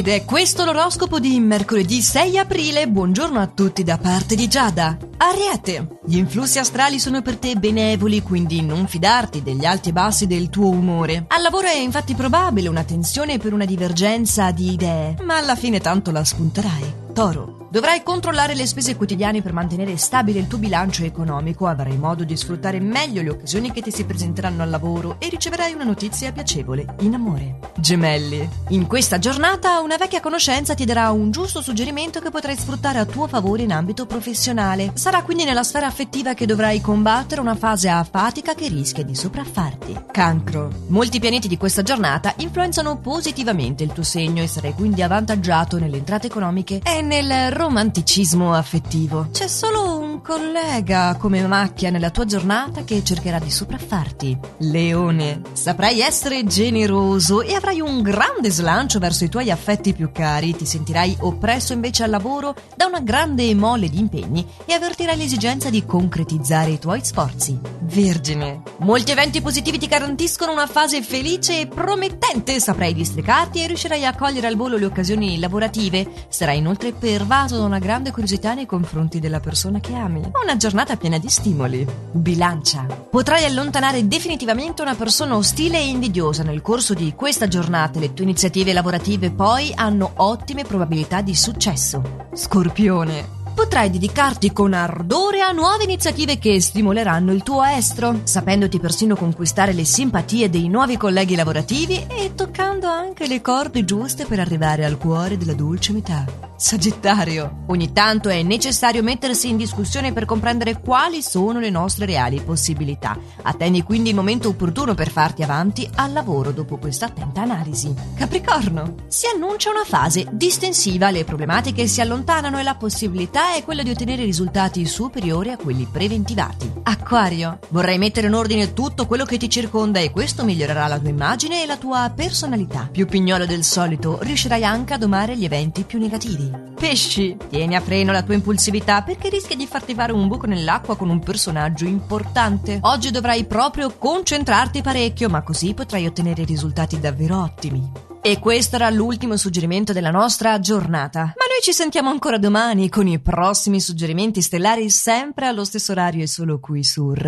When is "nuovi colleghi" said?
100.68-101.34